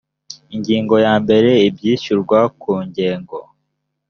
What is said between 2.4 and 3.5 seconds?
ku ngengo